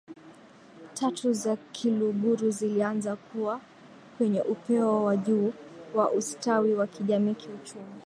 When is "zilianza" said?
2.51-3.15